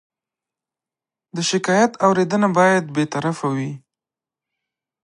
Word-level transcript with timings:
د 1.35 1.37
شکایت 1.49 1.91
اورېدنه 2.05 2.47
باید 2.57 2.83
بېطرفه 2.95 3.47
وي. 3.55 3.71